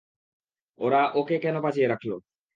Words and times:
ওরা 0.79 1.01
ওকে 1.19 1.35
কেন 1.43 1.55
বাঁচিয়ে 1.65 1.87
রাখল? 1.87 2.11